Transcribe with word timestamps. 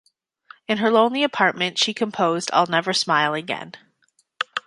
In 0.67 0.79
her 0.79 0.89
lonely 0.89 1.21
apartment, 1.23 1.77
she 1.77 1.93
composed 1.93 2.49
"I'll 2.55 2.65
Never 2.65 2.91
Smile 2.91 3.35
Again". 3.35 3.73